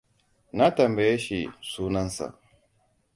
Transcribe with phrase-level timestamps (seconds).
[0.57, 1.39] Na tambaye shi
[1.71, 2.25] sunan sa.